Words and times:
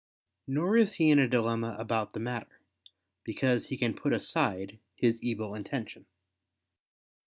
Nor 0.47 0.77
is 0.77 0.93
he 0.93 1.11
in 1.11 1.19
a 1.19 1.27
dilemma 1.27 1.75
about 1.77 2.13
the 2.13 2.19
matter: 2.19 2.59
because 3.23 3.67
he 3.67 3.77
can 3.77 3.93
put 3.93 4.13
aside 4.13 4.79
his 4.95 5.21
evil 5.21 5.53
intention. 5.53 6.07